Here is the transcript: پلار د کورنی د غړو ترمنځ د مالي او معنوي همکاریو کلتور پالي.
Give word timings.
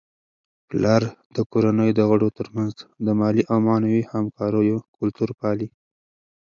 پلار 0.69 1.03
د 1.35 1.37
کورنی 1.51 1.89
د 1.95 1.99
غړو 2.09 2.27
ترمنځ 2.37 2.75
د 3.05 3.07
مالي 3.19 3.43
او 3.51 3.57
معنوي 3.67 4.01
همکاریو 4.13 4.77
کلتور 4.97 5.29
پالي. 5.39 5.67